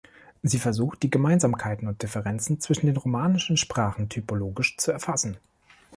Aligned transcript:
Sie 0.41 0.57
versucht, 0.57 1.03
die 1.03 1.11
Gemeinsamkeiten 1.11 1.87
und 1.87 2.01
Differenzen 2.01 2.59
zwischen 2.59 2.87
den 2.87 2.97
romanischen 2.97 3.55
Sprachen 3.55 4.09
typologisch 4.09 4.75
zu 4.77 4.91
erfassen. 4.91 5.37